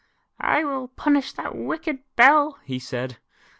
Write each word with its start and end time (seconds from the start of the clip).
"I 0.39 0.63
will 0.63 0.87
punish 0.87 1.31
that 1.33 1.53
wicked 1.53 1.99
bell," 2.15 2.57
he 2.63 2.79
said. 2.79 3.19